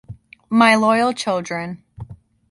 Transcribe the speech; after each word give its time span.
My 0.49 0.73
loyal 0.77 1.13
children. 1.13 1.83